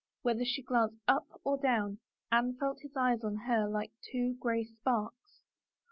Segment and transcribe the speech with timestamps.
[0.23, 1.99] Whether she glanced up or down,
[2.31, 5.43] Anne felt his eyes on her like two gray sparks.